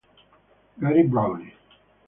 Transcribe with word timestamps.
Gary 0.79 1.05
Browne 1.05 1.53